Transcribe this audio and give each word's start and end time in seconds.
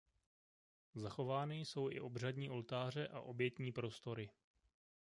Zachovány 0.95 1.59
jsou 1.59 1.89
i 1.91 1.99
obřadní 1.99 2.49
oltáře 2.49 3.07
a 3.07 3.19
obětní 3.21 3.71
prostory. 3.71 4.29